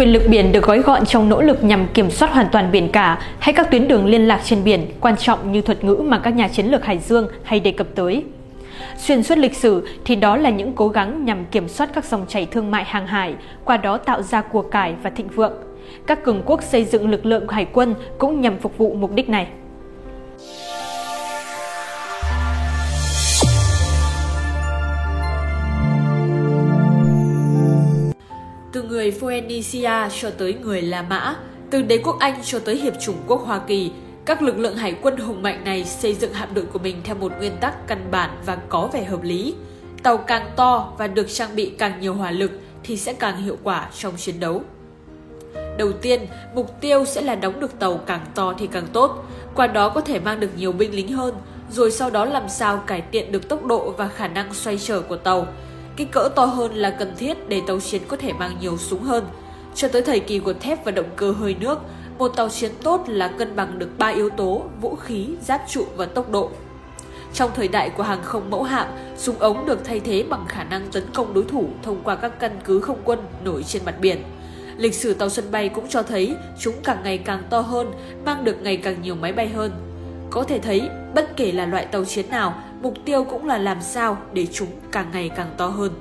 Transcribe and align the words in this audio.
Quyền 0.00 0.12
lực 0.12 0.22
biển 0.28 0.52
được 0.52 0.64
gói 0.64 0.78
gọn 0.78 1.06
trong 1.06 1.28
nỗ 1.28 1.42
lực 1.42 1.64
nhằm 1.64 1.86
kiểm 1.94 2.10
soát 2.10 2.32
hoàn 2.32 2.46
toàn 2.52 2.72
biển 2.72 2.88
cả 2.88 3.22
hay 3.38 3.52
các 3.52 3.70
tuyến 3.70 3.88
đường 3.88 4.06
liên 4.06 4.28
lạc 4.28 4.40
trên 4.44 4.64
biển, 4.64 4.86
quan 5.00 5.16
trọng 5.16 5.52
như 5.52 5.62
thuật 5.62 5.84
ngữ 5.84 5.94
mà 5.94 6.18
các 6.18 6.34
nhà 6.34 6.48
chiến 6.48 6.66
lược 6.66 6.84
Hải 6.84 6.98
Dương 6.98 7.28
hay 7.42 7.60
đề 7.60 7.72
cập 7.72 7.86
tới. 7.94 8.24
Xuyên 8.96 9.22
suốt 9.22 9.38
lịch 9.38 9.54
sử 9.54 9.88
thì 10.04 10.16
đó 10.16 10.36
là 10.36 10.50
những 10.50 10.72
cố 10.72 10.88
gắng 10.88 11.24
nhằm 11.24 11.44
kiểm 11.44 11.68
soát 11.68 11.90
các 11.94 12.04
dòng 12.04 12.26
chảy 12.28 12.46
thương 12.46 12.70
mại 12.70 12.84
hàng 12.84 13.06
hải, 13.06 13.34
qua 13.64 13.76
đó 13.76 13.96
tạo 13.96 14.22
ra 14.22 14.40
của 14.40 14.62
cải 14.62 14.94
và 15.02 15.10
thịnh 15.10 15.28
vượng. 15.28 15.52
Các 16.06 16.24
cường 16.24 16.42
quốc 16.46 16.62
xây 16.62 16.84
dựng 16.84 17.10
lực 17.10 17.26
lượng 17.26 17.48
hải 17.48 17.64
quân 17.64 17.94
cũng 18.18 18.40
nhằm 18.40 18.58
phục 18.58 18.78
vụ 18.78 18.94
mục 18.94 19.14
đích 19.14 19.28
này. 19.28 19.46
Người 29.00 29.10
Phoenicia 29.10 30.08
cho 30.20 30.30
tới 30.30 30.54
người 30.54 30.82
La 30.82 31.02
Mã, 31.02 31.36
từ 31.70 31.82
đế 31.82 31.98
quốc 31.98 32.16
Anh 32.18 32.34
cho 32.44 32.58
tới 32.58 32.76
Hiệp 32.76 33.00
chủng 33.00 33.16
quốc 33.26 33.40
Hoa 33.46 33.60
Kỳ, 33.66 33.90
các 34.24 34.42
lực 34.42 34.58
lượng 34.58 34.76
hải 34.76 34.94
quân 35.02 35.16
hùng 35.16 35.42
mạnh 35.42 35.64
này 35.64 35.84
xây 35.84 36.14
dựng 36.14 36.32
hạm 36.32 36.54
đội 36.54 36.64
của 36.64 36.78
mình 36.78 37.00
theo 37.04 37.16
một 37.16 37.32
nguyên 37.38 37.56
tắc 37.60 37.86
căn 37.86 38.08
bản 38.10 38.30
và 38.46 38.56
có 38.68 38.88
vẻ 38.92 39.04
hợp 39.04 39.22
lý. 39.22 39.54
Tàu 40.02 40.16
càng 40.16 40.50
to 40.56 40.92
và 40.98 41.06
được 41.06 41.26
trang 41.28 41.56
bị 41.56 41.72
càng 41.78 42.00
nhiều 42.00 42.14
hỏa 42.14 42.30
lực 42.30 42.50
thì 42.82 42.96
sẽ 42.96 43.12
càng 43.12 43.42
hiệu 43.42 43.56
quả 43.62 43.88
trong 43.98 44.16
chiến 44.16 44.40
đấu. 44.40 44.62
Đầu 45.78 45.92
tiên, 45.92 46.26
mục 46.54 46.80
tiêu 46.80 47.04
sẽ 47.04 47.22
là 47.22 47.34
đóng 47.34 47.60
được 47.60 47.78
tàu 47.78 47.96
càng 48.06 48.26
to 48.34 48.54
thì 48.58 48.66
càng 48.66 48.86
tốt, 48.92 49.24
qua 49.54 49.66
đó 49.66 49.88
có 49.88 50.00
thể 50.00 50.20
mang 50.20 50.40
được 50.40 50.50
nhiều 50.56 50.72
binh 50.72 50.94
lính 50.94 51.12
hơn, 51.12 51.34
rồi 51.70 51.90
sau 51.90 52.10
đó 52.10 52.24
làm 52.24 52.48
sao 52.48 52.82
cải 52.86 53.02
thiện 53.12 53.32
được 53.32 53.48
tốc 53.48 53.64
độ 53.64 53.90
và 53.90 54.08
khả 54.08 54.28
năng 54.28 54.54
xoay 54.54 54.78
trở 54.78 55.00
của 55.00 55.16
tàu. 55.16 55.46
Kích 56.00 56.10
cỡ 56.10 56.28
to 56.36 56.44
hơn 56.44 56.74
là 56.74 56.90
cần 56.90 57.12
thiết 57.16 57.48
để 57.48 57.62
tàu 57.66 57.80
chiến 57.80 58.02
có 58.08 58.16
thể 58.16 58.32
mang 58.32 58.56
nhiều 58.60 58.78
súng 58.78 59.02
hơn. 59.02 59.24
Cho 59.74 59.88
tới 59.88 60.02
thời 60.02 60.20
kỳ 60.20 60.38
của 60.38 60.52
thép 60.52 60.84
và 60.84 60.92
động 60.92 61.08
cơ 61.16 61.32
hơi 61.32 61.56
nước, 61.60 61.78
một 62.18 62.28
tàu 62.28 62.48
chiến 62.48 62.70
tốt 62.82 63.04
là 63.06 63.28
cân 63.28 63.56
bằng 63.56 63.78
được 63.78 63.88
ba 63.98 64.06
yếu 64.06 64.30
tố 64.30 64.62
vũ 64.80 64.94
khí, 64.94 65.28
giáp 65.42 65.60
trụ 65.68 65.84
và 65.96 66.06
tốc 66.06 66.30
độ. 66.30 66.50
Trong 67.34 67.50
thời 67.54 67.68
đại 67.68 67.90
của 67.90 68.02
hàng 68.02 68.22
không 68.22 68.50
mẫu 68.50 68.62
hạm, 68.62 68.86
súng 69.16 69.38
ống 69.38 69.66
được 69.66 69.84
thay 69.84 70.00
thế 70.00 70.24
bằng 70.28 70.44
khả 70.48 70.64
năng 70.64 70.86
tấn 70.92 71.04
công 71.14 71.34
đối 71.34 71.44
thủ 71.44 71.68
thông 71.82 72.00
qua 72.04 72.16
các 72.16 72.40
căn 72.40 72.60
cứ 72.64 72.80
không 72.80 72.98
quân 73.04 73.18
nổi 73.44 73.62
trên 73.62 73.82
mặt 73.84 73.94
biển. 74.00 74.22
Lịch 74.76 74.94
sử 74.94 75.14
tàu 75.14 75.28
sân 75.28 75.44
bay 75.50 75.68
cũng 75.68 75.88
cho 75.88 76.02
thấy 76.02 76.34
chúng 76.60 76.74
càng 76.84 76.98
ngày 77.04 77.18
càng 77.18 77.42
to 77.50 77.60
hơn, 77.60 77.92
mang 78.24 78.44
được 78.44 78.56
ngày 78.62 78.76
càng 78.76 79.02
nhiều 79.02 79.14
máy 79.14 79.32
bay 79.32 79.48
hơn. 79.48 79.70
Có 80.30 80.44
thể 80.44 80.58
thấy, 80.58 80.88
bất 81.14 81.36
kể 81.36 81.52
là 81.52 81.66
loại 81.66 81.86
tàu 81.86 82.04
chiến 82.04 82.30
nào, 82.30 82.62
mục 82.80 82.94
tiêu 83.04 83.24
cũng 83.24 83.46
là 83.46 83.58
làm 83.58 83.82
sao 83.82 84.18
để 84.32 84.46
chúng 84.52 84.68
càng 84.92 85.10
ngày 85.12 85.30
càng 85.36 85.50
to 85.56 85.66
hơn. 85.66 85.92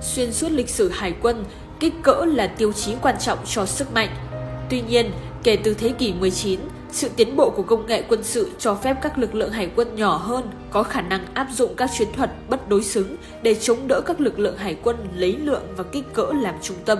Xuyên 0.00 0.32
suốt 0.32 0.48
lịch 0.50 0.68
sử 0.68 0.88
hải 0.88 1.14
quân, 1.22 1.44
kích 1.80 1.94
cỡ 2.02 2.24
là 2.24 2.46
tiêu 2.46 2.72
chí 2.72 2.94
quan 3.02 3.14
trọng 3.18 3.38
cho 3.46 3.66
sức 3.66 3.94
mạnh. 3.94 4.08
Tuy 4.70 4.82
nhiên, 4.88 5.10
kể 5.42 5.56
từ 5.56 5.74
thế 5.74 5.88
kỷ 5.98 6.12
19, 6.12 6.60
sự 6.92 7.08
tiến 7.16 7.36
bộ 7.36 7.50
của 7.50 7.62
công 7.62 7.86
nghệ 7.86 8.04
quân 8.08 8.24
sự 8.24 8.50
cho 8.58 8.74
phép 8.74 8.96
các 9.02 9.18
lực 9.18 9.34
lượng 9.34 9.52
hải 9.52 9.70
quân 9.76 9.96
nhỏ 9.96 10.16
hơn 10.16 10.50
có 10.70 10.82
khả 10.82 11.00
năng 11.00 11.26
áp 11.34 11.46
dụng 11.52 11.74
các 11.76 11.90
chiến 11.98 12.08
thuật 12.16 12.30
bất 12.48 12.68
đối 12.68 12.84
xứng 12.84 13.16
để 13.42 13.54
chống 13.54 13.88
đỡ 13.88 14.00
các 14.00 14.20
lực 14.20 14.38
lượng 14.38 14.56
hải 14.56 14.76
quân 14.82 14.96
lấy 15.16 15.36
lượng 15.36 15.62
và 15.76 15.84
kích 15.84 16.04
cỡ 16.14 16.26
làm 16.42 16.54
trung 16.62 16.76
tâm. 16.84 16.98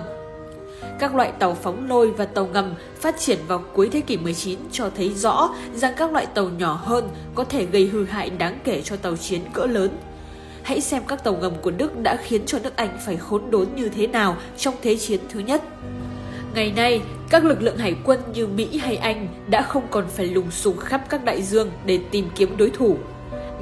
Các 0.98 1.14
loại 1.14 1.32
tàu 1.38 1.54
phóng 1.54 1.88
lôi 1.88 2.10
và 2.10 2.24
tàu 2.24 2.46
ngầm 2.46 2.74
phát 3.00 3.18
triển 3.18 3.38
vào 3.48 3.64
cuối 3.72 3.88
thế 3.92 4.00
kỷ 4.00 4.16
19 4.16 4.58
cho 4.72 4.90
thấy 4.96 5.10
rõ 5.14 5.54
rằng 5.74 5.94
các 5.96 6.12
loại 6.12 6.26
tàu 6.26 6.48
nhỏ 6.48 6.80
hơn 6.84 7.08
có 7.34 7.44
thể 7.44 7.66
gây 7.66 7.86
hư 7.86 8.04
hại 8.04 8.30
đáng 8.30 8.58
kể 8.64 8.82
cho 8.84 8.96
tàu 8.96 9.16
chiến 9.16 9.40
cỡ 9.52 9.66
lớn 9.66 9.90
Hãy 10.62 10.80
xem 10.80 11.02
các 11.08 11.24
tàu 11.24 11.36
ngầm 11.36 11.52
của 11.62 11.70
Đức 11.70 11.98
đã 12.02 12.16
khiến 12.16 12.42
cho 12.46 12.58
nước 12.58 12.76
Anh 12.76 12.98
phải 13.06 13.16
khốn 13.16 13.50
đốn 13.50 13.66
như 13.76 13.88
thế 13.88 14.06
nào 14.06 14.36
trong 14.56 14.74
Thế 14.82 14.96
chiến 14.96 15.20
thứ 15.28 15.40
nhất. 15.40 15.62
Ngày 16.54 16.72
nay, 16.76 17.00
các 17.30 17.44
lực 17.44 17.62
lượng 17.62 17.76
hải 17.76 17.96
quân 18.04 18.20
như 18.34 18.46
Mỹ 18.46 18.78
hay 18.78 18.96
Anh 18.96 19.28
đã 19.50 19.62
không 19.62 19.82
còn 19.90 20.04
phải 20.08 20.26
lùng 20.26 20.50
sùng 20.50 20.76
khắp 20.76 21.00
các 21.08 21.24
đại 21.24 21.42
dương 21.42 21.70
để 21.86 21.98
tìm 22.10 22.28
kiếm 22.36 22.56
đối 22.56 22.70
thủ. 22.70 22.96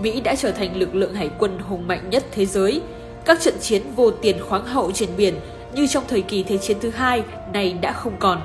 Mỹ 0.02 0.20
đã 0.20 0.34
trở 0.34 0.50
thành 0.50 0.76
lực 0.76 0.94
lượng 0.94 1.14
hải 1.14 1.30
quân 1.38 1.58
hùng 1.58 1.86
mạnh 1.86 2.10
nhất 2.10 2.24
thế 2.32 2.46
giới. 2.46 2.82
Các 3.24 3.40
trận 3.40 3.54
chiến 3.60 3.82
vô 3.96 4.10
tiền 4.10 4.36
khoáng 4.40 4.66
hậu 4.66 4.92
trên 4.92 5.08
biển 5.16 5.34
như 5.74 5.86
trong 5.86 6.04
thời 6.08 6.22
kỳ 6.22 6.42
Thế 6.42 6.58
chiến 6.58 6.76
thứ 6.80 6.90
hai 6.90 7.22
này 7.52 7.72
đã 7.80 7.92
không 7.92 8.16
còn. 8.18 8.40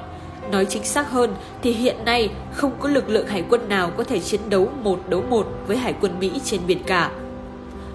Nói 0.51 0.65
chính 0.65 0.83
xác 0.83 1.11
hơn 1.11 1.35
thì 1.61 1.71
hiện 1.71 1.95
nay 2.05 2.29
không 2.53 2.71
có 2.79 2.89
lực 2.89 3.09
lượng 3.09 3.27
hải 3.27 3.43
quân 3.49 3.69
nào 3.69 3.91
có 3.97 4.03
thể 4.03 4.19
chiến 4.19 4.41
đấu 4.49 4.69
một 4.83 4.99
đấu 5.09 5.23
một 5.29 5.47
với 5.67 5.77
hải 5.77 5.93
quân 6.01 6.19
Mỹ 6.19 6.31
trên 6.43 6.61
biển 6.67 6.83
cả. 6.87 7.11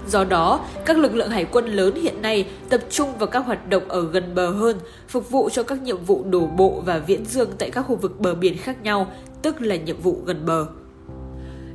Do 0.09 0.25
đó, 0.25 0.61
các 0.85 0.99
lực 0.99 1.15
lượng 1.15 1.31
hải 1.31 1.45
quân 1.45 1.67
lớn 1.67 1.95
hiện 1.95 2.23
nay 2.23 2.47
tập 2.69 2.81
trung 2.91 3.19
vào 3.19 3.27
các 3.27 3.47
hoạt 3.47 3.69
động 3.69 3.89
ở 3.89 4.11
gần 4.11 4.35
bờ 4.35 4.51
hơn, 4.51 4.77
phục 5.09 5.31
vụ 5.31 5.49
cho 5.53 5.63
các 5.63 5.83
nhiệm 5.83 6.05
vụ 6.05 6.25
đổ 6.31 6.47
bộ 6.47 6.83
và 6.87 6.99
viễn 6.99 7.25
dương 7.25 7.51
tại 7.59 7.71
các 7.71 7.83
khu 7.83 7.97
vực 7.97 8.21
bờ 8.21 8.35
biển 8.35 8.57
khác 8.57 8.83
nhau, 8.83 9.13
tức 9.43 9.61
là 9.61 9.77
nhiệm 9.77 10.01
vụ 10.01 10.17
gần 10.25 10.47
bờ. 10.47 10.67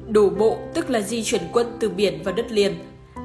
Đổ 0.07 0.29
bộ 0.29 0.57
tức 0.73 0.89
là 0.89 1.01
di 1.01 1.23
chuyển 1.23 1.41
quân 1.53 1.77
từ 1.79 1.89
biển 1.89 2.23
vào 2.23 2.33
đất 2.33 2.51
liền. 2.51 2.73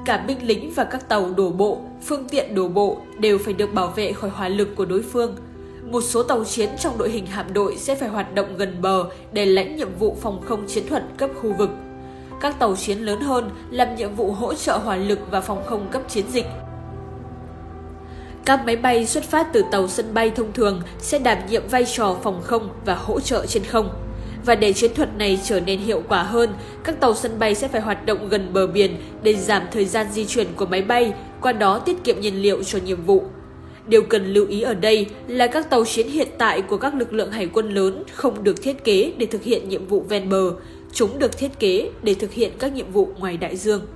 Cả 0.04 0.16
binh 0.16 0.46
lính 0.46 0.72
và 0.74 0.84
các 0.84 1.08
tàu 1.08 1.30
đổ 1.36 1.50
bộ, 1.50 1.80
phương 2.02 2.28
tiện 2.28 2.54
đổ 2.54 2.68
bộ 2.68 2.98
đều 3.18 3.38
phải 3.38 3.54
được 3.54 3.74
bảo 3.74 3.88
vệ 3.88 4.12
khỏi 4.12 4.30
hỏa 4.30 4.48
lực 4.48 4.68
của 4.76 4.84
đối 4.84 5.02
phương. 5.02 5.36
Một 5.84 6.00
số 6.00 6.22
tàu 6.22 6.44
chiến 6.44 6.68
trong 6.78 6.98
đội 6.98 7.10
hình 7.10 7.26
hạm 7.26 7.52
đội 7.52 7.76
sẽ 7.76 7.94
phải 7.94 8.08
hoạt 8.08 8.34
động 8.34 8.56
gần 8.56 8.82
bờ 8.82 9.04
để 9.32 9.46
lãnh 9.46 9.76
nhiệm 9.76 9.94
vụ 9.98 10.16
phòng 10.20 10.40
không 10.44 10.64
chiến 10.66 10.88
thuật 10.88 11.04
cấp 11.18 11.30
khu 11.42 11.52
vực– 11.52 11.70
các 12.40 12.58
tàu 12.58 12.76
chiến 12.76 12.98
lớn 12.98 13.20
hơn 13.20 13.50
làm 13.70 13.96
nhiệm 13.96 14.14
vụ 14.14 14.32
hỗ 14.32 14.54
trợ 14.54 14.78
hỏa 14.78 14.96
lực 14.96 15.18
và 15.30 15.40
phòng 15.40 15.62
không 15.66 15.88
cấp 15.90 16.02
chiến 16.08 16.24
dịch. 16.30 16.46
Các 18.44 18.66
máy 18.66 18.76
bay 18.76 19.06
xuất 19.06 19.24
phát 19.24 19.46
từ 19.52 19.64
tàu 19.70 19.88
sân 19.88 20.14
bay 20.14 20.30
thông 20.30 20.52
thường 20.52 20.82
sẽ 20.98 21.18
đảm 21.18 21.38
nhiệm 21.48 21.68
vai 21.68 21.84
trò 21.84 22.16
phòng 22.22 22.40
không 22.44 22.68
và 22.84 22.94
hỗ 22.94 23.20
trợ 23.20 23.46
trên 23.46 23.64
không. 23.64 23.90
Và 24.50 24.56
để 24.56 24.72
chiến 24.72 24.94
thuật 24.94 25.16
này 25.18 25.40
trở 25.44 25.60
nên 25.60 25.80
hiệu 25.80 26.02
quả 26.08 26.22
hơn, 26.22 26.50
các 26.84 27.00
tàu 27.00 27.14
sân 27.14 27.38
bay 27.38 27.54
sẽ 27.54 27.68
phải 27.68 27.80
hoạt 27.80 28.06
động 28.06 28.28
gần 28.28 28.52
bờ 28.52 28.66
biển 28.66 28.96
để 29.22 29.34
giảm 29.34 29.62
thời 29.72 29.84
gian 29.84 30.06
di 30.12 30.26
chuyển 30.26 30.46
của 30.56 30.66
máy 30.66 30.82
bay, 30.82 31.12
qua 31.40 31.52
đó 31.52 31.78
tiết 31.78 32.04
kiệm 32.04 32.20
nhiên 32.20 32.42
liệu 32.42 32.62
cho 32.62 32.78
nhiệm 32.78 33.04
vụ. 33.04 33.24
Điều 33.86 34.02
cần 34.02 34.32
lưu 34.32 34.46
ý 34.46 34.60
ở 34.60 34.74
đây 34.74 35.06
là 35.26 35.46
các 35.46 35.70
tàu 35.70 35.84
chiến 35.84 36.08
hiện 36.08 36.28
tại 36.38 36.62
của 36.62 36.76
các 36.76 36.94
lực 36.94 37.12
lượng 37.12 37.30
hải 37.30 37.46
quân 37.46 37.74
lớn 37.74 38.02
không 38.12 38.44
được 38.44 38.62
thiết 38.62 38.84
kế 38.84 39.12
để 39.16 39.26
thực 39.26 39.42
hiện 39.42 39.68
nhiệm 39.68 39.86
vụ 39.86 40.00
ven 40.08 40.28
bờ, 40.28 40.52
Chúng 40.92 41.18
được 41.18 41.38
thiết 41.38 41.58
kế 41.58 41.90
để 42.02 42.14
thực 42.14 42.32
hiện 42.32 42.52
các 42.58 42.72
nhiệm 42.72 42.92
vụ 42.92 43.08
ngoài 43.18 43.36
đại 43.36 43.56
dương. 43.56 43.86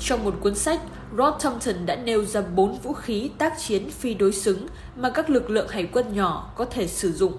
Trong 0.00 0.24
một 0.24 0.34
cuốn 0.40 0.54
sách, 0.54 0.80
Rod 1.18 1.34
Thompson 1.40 1.86
đã 1.86 1.96
nêu 1.96 2.24
ra 2.24 2.40
bốn 2.40 2.78
vũ 2.78 2.92
khí 2.92 3.30
tác 3.38 3.52
chiến 3.58 3.90
phi 3.90 4.14
đối 4.14 4.32
xứng 4.32 4.66
mà 4.96 5.10
các 5.10 5.30
lực 5.30 5.50
lượng 5.50 5.68
hải 5.68 5.88
quân 5.92 6.14
nhỏ 6.14 6.52
có 6.56 6.64
thể 6.64 6.86
sử 6.86 7.12
dụng. 7.12 7.32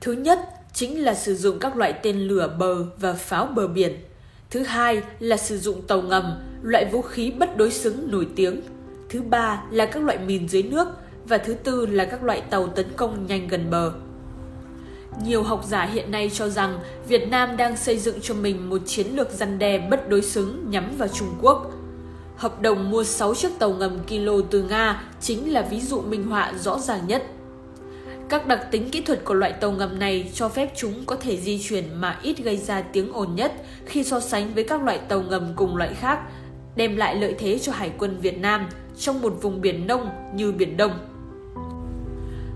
Thứ 0.00 0.12
nhất 0.12 0.38
chính 0.74 1.04
là 1.04 1.14
sử 1.14 1.34
dụng 1.34 1.58
các 1.58 1.76
loại 1.76 1.92
tên 1.92 2.18
lửa 2.18 2.56
bờ 2.58 2.84
và 3.00 3.12
pháo 3.12 3.46
bờ 3.46 3.68
biển. 3.68 3.92
Thứ 4.50 4.62
hai 4.62 5.02
là 5.18 5.36
sử 5.36 5.58
dụng 5.58 5.82
tàu 5.82 6.02
ngầm, 6.02 6.34
loại 6.62 6.84
vũ 6.92 7.02
khí 7.02 7.30
bất 7.30 7.56
đối 7.56 7.70
xứng 7.70 8.10
nổi 8.10 8.28
tiếng. 8.36 8.60
Thứ 9.08 9.22
ba 9.22 9.62
là 9.70 9.86
các 9.86 10.02
loại 10.02 10.18
mìn 10.18 10.48
dưới 10.48 10.62
nước 10.62 10.88
và 11.24 11.38
thứ 11.38 11.54
tư 11.54 11.86
là 11.86 12.04
các 12.04 12.24
loại 12.24 12.40
tàu 12.40 12.66
tấn 12.66 12.86
công 12.96 13.26
nhanh 13.26 13.48
gần 13.48 13.70
bờ. 13.70 13.92
Nhiều 15.24 15.42
học 15.42 15.64
giả 15.68 15.84
hiện 15.84 16.10
nay 16.10 16.30
cho 16.34 16.48
rằng 16.48 16.78
Việt 17.08 17.28
Nam 17.28 17.56
đang 17.56 17.76
xây 17.76 17.98
dựng 17.98 18.20
cho 18.22 18.34
mình 18.34 18.70
một 18.70 18.82
chiến 18.86 19.06
lược 19.16 19.30
răn 19.30 19.58
đe 19.58 19.78
bất 19.78 20.08
đối 20.08 20.22
xứng 20.22 20.70
nhắm 20.70 20.96
vào 20.98 21.08
Trung 21.08 21.28
Quốc. 21.42 21.70
Hợp 22.36 22.60
đồng 22.60 22.90
mua 22.90 23.04
6 23.04 23.34
chiếc 23.34 23.58
tàu 23.58 23.70
ngầm 23.70 23.98
Kilo 24.06 24.32
từ 24.50 24.62
Nga 24.62 25.04
chính 25.20 25.52
là 25.52 25.62
ví 25.62 25.80
dụ 25.80 26.00
minh 26.00 26.26
họa 26.26 26.52
rõ 26.58 26.78
ràng 26.78 27.00
nhất. 27.06 27.22
Các 28.32 28.46
đặc 28.46 28.66
tính 28.70 28.90
kỹ 28.90 29.00
thuật 29.00 29.24
của 29.24 29.34
loại 29.34 29.52
tàu 29.52 29.72
ngầm 29.72 29.98
này 29.98 30.30
cho 30.34 30.48
phép 30.48 30.72
chúng 30.76 31.04
có 31.06 31.16
thể 31.16 31.36
di 31.36 31.62
chuyển 31.62 31.84
mà 31.94 32.18
ít 32.22 32.38
gây 32.38 32.56
ra 32.56 32.82
tiếng 32.82 33.12
ồn 33.12 33.34
nhất 33.34 33.52
khi 33.86 34.04
so 34.04 34.20
sánh 34.20 34.54
với 34.54 34.64
các 34.64 34.82
loại 34.82 34.98
tàu 34.98 35.22
ngầm 35.22 35.52
cùng 35.56 35.76
loại 35.76 35.94
khác, 35.94 36.18
đem 36.76 36.96
lại 36.96 37.14
lợi 37.14 37.34
thế 37.38 37.58
cho 37.58 37.72
Hải 37.72 37.92
quân 37.98 38.18
Việt 38.20 38.38
Nam 38.38 38.68
trong 38.98 39.22
một 39.22 39.36
vùng 39.42 39.60
biển 39.60 39.86
nông 39.86 40.08
như 40.34 40.52
Biển 40.52 40.76
Đông. 40.76 40.92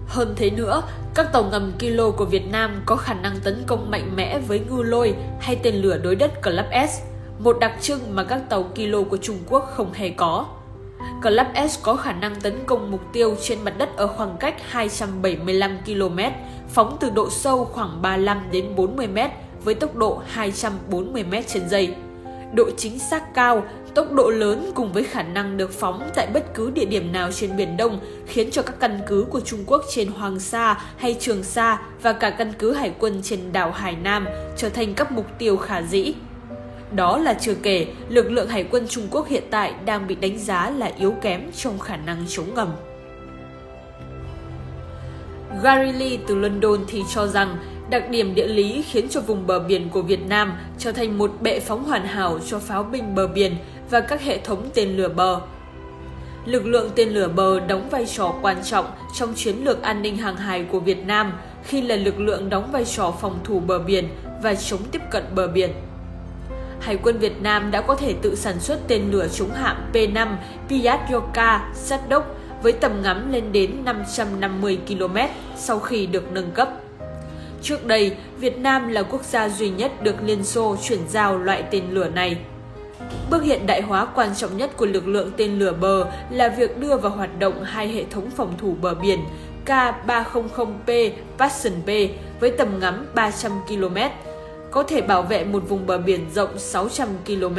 Hơn 0.06 0.34
thế 0.37 0.50
nữa, 0.50 0.82
các 1.14 1.32
tàu 1.32 1.44
ngầm 1.44 1.73
Kilo 1.78 2.11
của 2.11 2.25
Việt 2.25 2.50
Nam 2.52 2.82
có 2.87 2.96
khả 2.96 3.14
năng 3.14 3.37
tấn 3.44 3.62
công 3.67 3.90
mạnh 3.90 4.12
mẽ 4.17 4.38
với 4.38 4.61
ngư 4.61 4.82
lôi 4.82 5.14
hay 5.40 5.56
tên 5.56 5.75
lửa 5.75 5.99
đối 5.99 6.17
đất 6.17 6.43
Club 6.43 6.67
S, 6.90 7.00
một 7.38 7.56
đặc 7.61 7.73
trưng 7.81 8.00
mà 8.14 8.25
các 8.25 8.43
tàu 8.49 8.62
Kilo 8.62 9.02
của 9.02 9.17
Trung 9.17 9.38
Quốc 9.49 9.73
không 9.75 9.93
hề 9.93 10.11
có. 10.11 10.46
Club 11.22 11.46
S 11.70 11.82
có 11.82 11.96
khả 11.96 12.12
năng 12.12 12.40
tấn 12.40 12.54
công 12.66 12.90
mục 12.90 13.00
tiêu 13.12 13.37
trên 13.43 13.58
mặt 13.64 13.78
đất 13.78 13.96
ở 13.96 14.06
khoảng 14.06 14.37
cách 14.40 14.54
275 14.70 15.78
km, 15.87 16.19
phóng 16.69 16.96
từ 17.00 17.10
độ 17.10 17.31
sâu 17.31 17.64
khoảng 17.64 18.02
35 18.02 18.43
đến 18.52 18.76
40 18.76 19.06
m 19.06 19.19
với 19.64 19.75
tốc 19.75 19.96
độ 19.96 20.22
240 20.26 21.25
m 21.25 21.34
trên 21.46 21.69
giây. 21.69 21.94
Độ 22.54 22.70
chính 22.76 22.98
xác 22.98 23.34
cao, 23.34 23.62
Tốc 23.96 24.12
độ 24.12 24.31
lớn 24.31 24.70
cùng 24.75 24.93
với 24.93 25.04
khả 25.04 25.22
năng 25.22 25.56
được 25.56 25.72
phóng 25.72 26.10
tại 26.14 26.26
bất 26.34 26.54
cứ 26.54 26.70
địa 26.70 26.84
điểm 26.84 27.12
nào 27.12 27.32
trên 27.32 27.56
Biển 27.56 27.76
Đông 27.76 28.00
khiến 28.26 28.50
cho 28.50 28.62
các 28.62 28.81
căn 28.81 29.00
cứ 29.06 29.26
của 29.31 29.40
Trung 29.40 29.64
Quốc 29.66 29.84
trên 29.90 30.08
Hoàng 30.08 30.40
Sa 30.40 30.81
hay 30.96 31.16
Trường 31.20 31.42
Sa 31.42 31.78
và 32.02 32.12
cả 32.12 32.31
căn 32.31 32.52
cứ 32.58 32.72
hải 32.72 32.92
quân 32.99 33.20
trên 33.22 33.52
đảo 33.52 33.70
Hải 33.70 33.96
Nam 33.96 34.26
trở 34.56 34.69
thành 34.69 34.94
các 34.94 35.12
mục 35.12 35.26
tiêu 35.38 35.56
khả 35.56 35.82
dĩ. 35.82 36.14
Đó 36.94 37.19
là 37.19 37.35
chưa 37.35 37.55
kể, 37.55 37.87
lực 38.09 38.31
lượng 38.31 38.49
hải 38.49 38.65
quân 38.65 38.87
Trung 38.88 39.09
Quốc 39.11 39.29
hiện 39.29 39.43
tại 39.50 39.75
đang 39.85 40.06
bị 40.06 40.15
đánh 40.15 40.38
giá 40.38 40.71
là 40.71 40.91
yếu 40.99 41.15
kém 41.23 41.53
trong 41.53 41.79
khả 41.79 41.97
năng 41.97 42.25
chống 42.29 42.55
ngầm. 42.55 42.69
Gary 45.62 45.93
Lee 45.93 46.19
từ 46.27 46.35
London 46.35 46.79
thì 46.88 47.03
cho 47.15 47.27
rằng 47.27 47.56
đặc 47.91 48.11
điểm 48.11 48.35
địa 48.35 48.47
lý 48.47 48.83
khiến 48.83 49.09
cho 49.09 49.21
vùng 49.21 49.47
bờ 49.47 49.59
biển 49.59 49.88
của 49.88 50.03
Việt 50.03 50.29
Nam 50.29 50.53
trở 50.79 50.93
thành 50.93 51.19
một 51.19 51.33
bệ 51.41 51.61
phóng 51.61 51.85
hoàn 51.85 52.06
hảo 52.06 52.38
cho 52.47 52.59
pháo 52.59 52.83
binh 52.83 53.15
bờ 53.15 53.27
biển 53.27 53.56
và 53.91 54.00
các 54.00 54.23
hệ 54.23 54.38
thống 54.38 54.71
tên 54.75 54.97
lửa 54.97 55.09
bờ. 55.09 55.41
Lực 56.44 56.67
lượng 56.67 56.91
tên 56.94 57.09
lửa 57.09 57.29
bờ 57.29 57.61
đóng 57.61 57.88
vai 57.91 58.06
trò 58.06 58.35
quan 58.43 58.56
trọng 58.65 58.87
trong 59.15 59.35
chiến 59.35 59.65
lược 59.65 59.83
an 59.83 60.03
ninh 60.03 60.17
hàng 60.17 60.37
hải 60.37 60.65
của 60.65 60.81
Việt 60.81 61.06
Nam 61.06 61.33
khi 61.65 61.83
là 61.83 61.97
lực 61.97 62.21
lượng 62.21 62.50
đóng 62.50 62.73
vai 62.73 62.85
trò 62.85 63.15
phòng 63.21 63.38
thủ 63.44 63.61
bờ 63.61 63.79
biển 63.79 64.09
và 64.43 64.55
chống 64.55 64.81
tiếp 64.93 65.00
cận 65.11 65.25
bờ 65.35 65.47
biển. 65.47 65.71
Hải 66.87 66.97
quân 67.03 67.19
Việt 67.19 67.43
Nam 67.43 67.71
đã 67.71 67.81
có 67.81 67.94
thể 67.94 68.15
tự 68.23 68.35
sản 68.35 68.61
xuất 68.61 68.79
tên 68.88 69.11
lửa 69.11 69.27
chống 69.29 69.50
hạm 69.55 69.77
P5 69.93 70.37
Piatyoka 70.69 71.73
sát 71.75 72.09
đốc 72.09 72.37
với 72.62 72.73
tầm 72.73 73.03
ngắm 73.03 73.33
lên 73.33 73.53
đến 73.53 73.85
550 73.85 74.79
km 74.88 75.17
sau 75.56 75.79
khi 75.79 76.06
được 76.06 76.33
nâng 76.33 76.50
cấp. 76.50 76.69
Trước 77.62 77.87
đây, 77.87 78.17
Việt 78.38 78.59
Nam 78.59 78.88
là 78.88 79.03
quốc 79.03 79.25
gia 79.25 79.49
duy 79.49 79.71
nhất 79.71 80.03
được 80.03 80.17
Liên 80.25 80.44
Xô 80.44 80.77
chuyển 80.83 81.00
giao 81.09 81.38
loại 81.38 81.65
tên 81.71 81.85
lửa 81.91 82.09
này. 82.09 82.37
Bước 83.31 83.43
hiện 83.43 83.67
đại 83.67 83.83
hóa 83.83 84.06
quan 84.15 84.35
trọng 84.35 84.56
nhất 84.56 84.71
của 84.77 84.87
lực 84.87 85.09
lượng 85.09 85.31
tên 85.37 85.59
lửa 85.59 85.73
bờ 85.81 86.06
là 86.31 86.49
việc 86.49 86.79
đưa 86.79 86.97
vào 86.97 87.12
hoạt 87.12 87.38
động 87.38 87.65
hai 87.65 87.88
hệ 87.88 88.05
thống 88.11 88.31
phòng 88.31 88.55
thủ 88.59 88.77
bờ 88.81 88.94
biển 88.94 89.21
K300P 89.67 91.11
Passion 91.38 91.75
P 91.83 91.88
với 92.41 92.50
tầm 92.50 92.81
ngắm 92.81 93.06
300 93.15 93.53
km, 93.69 93.97
có 94.76 94.82
thể 94.82 95.00
bảo 95.00 95.23
vệ 95.23 95.44
một 95.44 95.69
vùng 95.69 95.87
bờ 95.87 95.99
biển 95.99 96.26
rộng 96.34 96.58
600 96.58 97.08
km. 97.26 97.58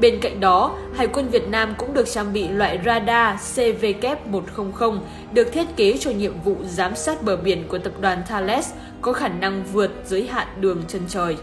Bên 0.00 0.20
cạnh 0.20 0.40
đó, 0.40 0.76
Hải 0.94 1.06
quân 1.06 1.28
Việt 1.28 1.48
Nam 1.48 1.74
cũng 1.78 1.94
được 1.94 2.08
trang 2.10 2.32
bị 2.32 2.48
loại 2.48 2.78
radar 2.84 3.40
CVK-100 3.54 4.98
được 5.32 5.52
thiết 5.52 5.76
kế 5.76 5.96
cho 5.98 6.10
nhiệm 6.10 6.40
vụ 6.44 6.56
giám 6.64 6.96
sát 6.96 7.22
bờ 7.22 7.36
biển 7.36 7.68
của 7.68 7.78
tập 7.78 7.92
đoàn 8.00 8.22
Thales 8.28 8.70
có 9.00 9.12
khả 9.12 9.28
năng 9.28 9.64
vượt 9.72 9.90
giới 10.06 10.26
hạn 10.26 10.46
đường 10.60 10.82
chân 10.88 11.02
trời. 11.08 11.36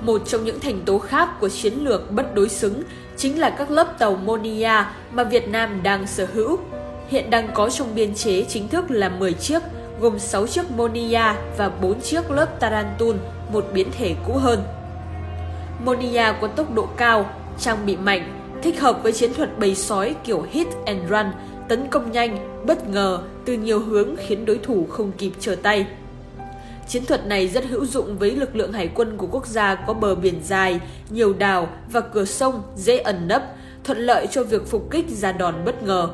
Một 0.00 0.22
trong 0.26 0.44
những 0.44 0.60
thành 0.60 0.80
tố 0.84 0.98
khác 0.98 1.40
của 1.40 1.48
chiến 1.48 1.74
lược 1.84 2.12
bất 2.12 2.34
đối 2.34 2.48
xứng 2.48 2.82
chính 3.16 3.40
là 3.40 3.50
các 3.50 3.70
lớp 3.70 3.98
tàu 3.98 4.16
Monia 4.16 4.84
mà 5.12 5.24
Việt 5.24 5.48
Nam 5.48 5.82
đang 5.82 6.06
sở 6.06 6.26
hữu. 6.32 6.58
Hiện 7.08 7.30
đang 7.30 7.48
có 7.54 7.70
trong 7.70 7.94
biên 7.94 8.14
chế 8.14 8.44
chính 8.48 8.68
thức 8.68 8.90
là 8.90 9.08
10 9.08 9.32
chiếc, 9.32 9.62
gồm 10.00 10.18
6 10.18 10.46
chiếc 10.46 10.70
Monia 10.70 11.34
và 11.56 11.70
4 11.82 12.00
chiếc 12.00 12.30
lớp 12.30 12.60
Tarantul, 12.60 13.16
một 13.52 13.66
biến 13.74 13.90
thể 13.98 14.14
cũ 14.26 14.32
hơn. 14.32 14.62
Monia 15.84 16.32
có 16.40 16.48
tốc 16.48 16.74
độ 16.74 16.88
cao, 16.96 17.30
trang 17.58 17.86
bị 17.86 17.96
mạnh, 17.96 18.52
thích 18.62 18.80
hợp 18.80 19.02
với 19.02 19.12
chiến 19.12 19.34
thuật 19.34 19.58
bầy 19.58 19.74
sói 19.74 20.14
kiểu 20.24 20.46
hit 20.50 20.66
and 20.86 21.10
run, 21.10 21.26
tấn 21.68 21.88
công 21.88 22.12
nhanh, 22.12 22.64
bất 22.66 22.88
ngờ 22.88 23.18
từ 23.44 23.52
nhiều 23.52 23.80
hướng 23.80 24.16
khiến 24.16 24.44
đối 24.44 24.58
thủ 24.58 24.86
không 24.90 25.12
kịp 25.12 25.32
trở 25.40 25.54
tay. 25.54 25.86
Chiến 26.88 27.06
thuật 27.06 27.26
này 27.26 27.48
rất 27.48 27.64
hữu 27.64 27.86
dụng 27.86 28.18
với 28.18 28.30
lực 28.30 28.56
lượng 28.56 28.72
hải 28.72 28.88
quân 28.94 29.16
của 29.16 29.26
quốc 29.26 29.46
gia 29.46 29.74
có 29.74 29.94
bờ 29.94 30.14
biển 30.14 30.40
dài, 30.44 30.80
nhiều 31.10 31.32
đảo 31.32 31.68
và 31.92 32.00
cửa 32.00 32.24
sông 32.24 32.62
dễ 32.76 32.98
ẩn 32.98 33.28
nấp, 33.28 33.42
thuận 33.84 33.98
lợi 33.98 34.26
cho 34.26 34.42
việc 34.42 34.66
phục 34.66 34.90
kích 34.90 35.08
ra 35.08 35.32
đòn 35.32 35.54
bất 35.64 35.82
ngờ. 35.82 36.08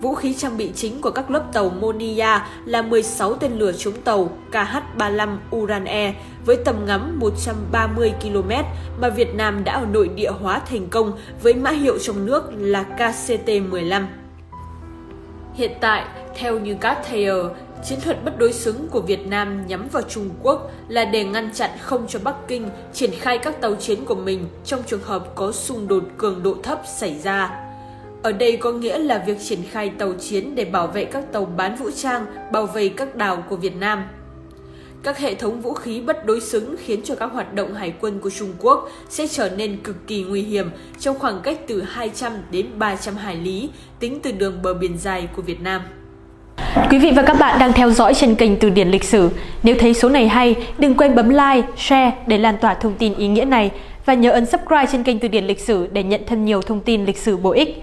Vũ 0.00 0.14
khí 0.14 0.34
trang 0.34 0.56
bị 0.56 0.72
chính 0.74 1.00
của 1.00 1.10
các 1.10 1.30
lớp 1.30 1.42
tàu 1.52 1.70
Monia 1.70 2.38
là 2.64 2.82
16 2.82 3.34
tên 3.34 3.52
lửa 3.52 3.72
chống 3.72 3.94
tàu 4.04 4.30
KH-35 4.52 5.36
Uran 5.56 5.84
E 5.84 6.14
với 6.46 6.56
tầm 6.64 6.76
ngắm 6.86 7.18
130 7.18 8.12
km 8.22 8.50
mà 9.00 9.08
Việt 9.08 9.34
Nam 9.34 9.64
đã 9.64 9.72
ở 9.72 9.86
nội 9.92 10.08
địa 10.08 10.30
hóa 10.30 10.58
thành 10.58 10.88
công 10.88 11.12
với 11.42 11.54
mã 11.54 11.70
hiệu 11.70 11.98
trong 11.98 12.26
nước 12.26 12.50
là 12.58 12.84
KCT-15. 12.98 14.06
Hiện 15.54 15.72
tại, 15.80 16.04
theo 16.34 16.58
như 16.58 16.76
các 16.80 16.98
Thayer, 17.08 17.46
chiến 17.84 18.00
thuật 18.00 18.24
bất 18.24 18.38
đối 18.38 18.52
xứng 18.52 18.88
của 18.88 19.00
Việt 19.00 19.26
Nam 19.26 19.66
nhắm 19.66 19.88
vào 19.92 20.02
Trung 20.02 20.30
Quốc 20.42 20.70
là 20.88 21.04
để 21.04 21.24
ngăn 21.24 21.50
chặn 21.52 21.70
không 21.80 22.06
cho 22.08 22.18
Bắc 22.24 22.34
Kinh 22.48 22.68
triển 22.92 23.10
khai 23.20 23.38
các 23.38 23.60
tàu 23.60 23.74
chiến 23.74 24.04
của 24.04 24.14
mình 24.14 24.46
trong 24.64 24.82
trường 24.86 25.02
hợp 25.02 25.34
có 25.34 25.52
xung 25.52 25.88
đột 25.88 26.04
cường 26.16 26.42
độ 26.42 26.56
thấp 26.62 26.80
xảy 26.86 27.18
ra. 27.18 27.65
Ở 28.26 28.32
đây 28.32 28.56
có 28.56 28.72
nghĩa 28.72 28.98
là 28.98 29.22
việc 29.26 29.40
triển 29.40 29.58
khai 29.70 29.90
tàu 29.98 30.12
chiến 30.12 30.54
để 30.54 30.64
bảo 30.64 30.86
vệ 30.86 31.04
các 31.04 31.32
tàu 31.32 31.44
bán 31.44 31.76
vũ 31.76 31.90
trang, 31.90 32.26
bao 32.52 32.66
vây 32.66 32.88
các 32.88 33.16
đảo 33.16 33.44
của 33.48 33.56
Việt 33.56 33.76
Nam. 33.76 34.04
Các 35.02 35.18
hệ 35.18 35.34
thống 35.34 35.60
vũ 35.60 35.74
khí 35.74 36.00
bất 36.00 36.26
đối 36.26 36.40
xứng 36.40 36.76
khiến 36.84 37.00
cho 37.04 37.14
các 37.14 37.26
hoạt 37.32 37.54
động 37.54 37.74
hải 37.74 37.92
quân 38.00 38.18
của 38.20 38.30
Trung 38.30 38.52
Quốc 38.60 38.90
sẽ 39.08 39.26
trở 39.26 39.50
nên 39.56 39.76
cực 39.76 40.06
kỳ 40.06 40.22
nguy 40.22 40.42
hiểm 40.42 40.70
trong 40.98 41.18
khoảng 41.18 41.40
cách 41.42 41.58
từ 41.66 41.82
200 41.82 42.32
đến 42.50 42.66
300 42.78 43.16
hải 43.16 43.36
lý 43.36 43.70
tính 44.00 44.20
từ 44.22 44.32
đường 44.32 44.62
bờ 44.62 44.74
biển 44.74 44.98
dài 44.98 45.28
của 45.36 45.42
Việt 45.42 45.60
Nam. 45.60 45.82
Quý 46.90 46.98
vị 46.98 47.12
và 47.16 47.22
các 47.22 47.36
bạn 47.40 47.58
đang 47.58 47.72
theo 47.72 47.90
dõi 47.90 48.14
trên 48.14 48.34
kênh 48.34 48.56
Từ 48.56 48.70
điển 48.70 48.88
lịch 48.88 49.04
sử. 49.04 49.30
Nếu 49.62 49.76
thấy 49.78 49.94
số 49.94 50.08
này 50.08 50.28
hay, 50.28 50.54
đừng 50.78 50.94
quên 50.94 51.14
bấm 51.14 51.28
like, 51.28 51.68
share 51.76 52.12
để 52.26 52.38
lan 52.38 52.56
tỏa 52.60 52.74
thông 52.74 52.94
tin 52.94 53.14
ý 53.14 53.28
nghĩa 53.28 53.44
này 53.44 53.70
và 54.04 54.14
nhớ 54.14 54.30
ấn 54.30 54.46
subscribe 54.46 54.86
trên 54.92 55.02
kênh 55.02 55.18
Từ 55.18 55.28
điển 55.28 55.44
lịch 55.44 55.60
sử 55.60 55.86
để 55.92 56.02
nhận 56.02 56.20
thêm 56.26 56.44
nhiều 56.44 56.62
thông 56.62 56.80
tin 56.80 57.04
lịch 57.04 57.18
sử 57.18 57.36
bổ 57.36 57.50
ích. 57.50 57.82